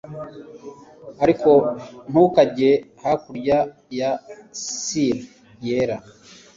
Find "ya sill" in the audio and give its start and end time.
3.99-5.17